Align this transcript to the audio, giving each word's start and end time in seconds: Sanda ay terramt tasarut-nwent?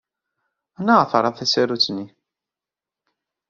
Sanda 0.73 0.93
ay 0.97 1.07
terramt 1.11 1.37
tasarut-nwent? 1.39 2.13